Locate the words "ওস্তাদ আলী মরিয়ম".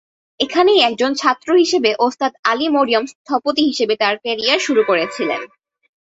1.99-3.05